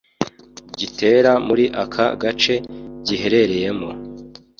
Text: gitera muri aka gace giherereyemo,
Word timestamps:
gitera 0.79 1.31
muri 1.47 1.65
aka 1.83 2.05
gace 2.21 2.55
giherereyemo, 3.05 3.89